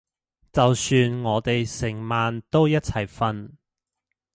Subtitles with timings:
[0.51, 3.51] 就算我哋成晚都一齊瞓